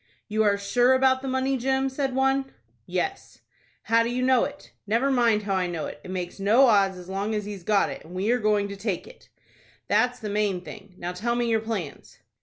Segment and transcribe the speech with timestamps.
[0.27, 2.51] "You are sure about the money, Jim," said one.
[2.87, 3.41] "Yes."
[3.83, 6.01] "How do you know it?" "Never mind how I know it.
[6.03, 8.75] It makes no odds as long as he's got it, and we are going to
[8.75, 9.29] take it."
[9.87, 10.95] "That's the main thing.
[10.97, 12.17] Now tell me your plans."